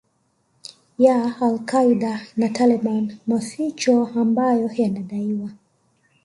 ya 0.97 1.35
Al 1.41 1.59
Qaeda 1.65 2.21
na 2.37 2.49
Taliban 2.53 3.17
Maficho 3.27 4.05
ambayo 4.07 4.69
yanadaiwa 4.75 5.49